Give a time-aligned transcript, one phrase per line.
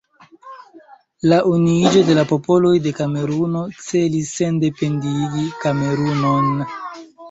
[1.33, 6.55] La Unuiĝo de la Popoloj de Kameruno celis sendependigi Kamerunon.